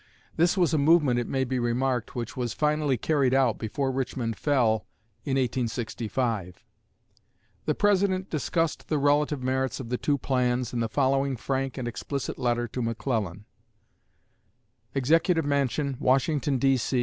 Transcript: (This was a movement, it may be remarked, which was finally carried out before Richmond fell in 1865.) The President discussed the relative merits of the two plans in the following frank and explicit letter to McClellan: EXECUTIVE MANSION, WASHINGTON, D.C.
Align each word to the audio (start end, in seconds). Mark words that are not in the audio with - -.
(This 0.35 0.57
was 0.57 0.73
a 0.73 0.79
movement, 0.79 1.19
it 1.19 1.27
may 1.27 1.43
be 1.43 1.59
remarked, 1.59 2.15
which 2.15 2.35
was 2.35 2.55
finally 2.55 2.97
carried 2.97 3.35
out 3.35 3.59
before 3.59 3.91
Richmond 3.91 4.35
fell 4.35 4.87
in 5.25 5.37
1865.) 5.37 6.63
The 7.65 7.75
President 7.75 8.27
discussed 8.31 8.87
the 8.87 8.97
relative 8.97 9.43
merits 9.43 9.79
of 9.79 9.89
the 9.89 9.99
two 9.99 10.17
plans 10.17 10.73
in 10.73 10.79
the 10.79 10.89
following 10.89 11.37
frank 11.37 11.77
and 11.77 11.87
explicit 11.87 12.39
letter 12.39 12.67
to 12.69 12.81
McClellan: 12.81 13.45
EXECUTIVE 14.95 15.45
MANSION, 15.45 15.97
WASHINGTON, 15.99 16.57
D.C. 16.57 16.99